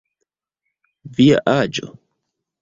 Via 1.19 1.37
aĝo? 1.53 1.93